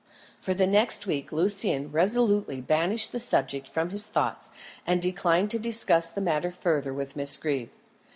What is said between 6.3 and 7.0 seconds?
further